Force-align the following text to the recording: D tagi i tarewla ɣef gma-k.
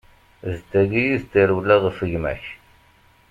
D 0.53 0.53
tagi 0.71 1.03
i 1.15 1.17
tarewla 1.31 1.75
ɣef 1.83 1.97
gma-k. 2.11 2.45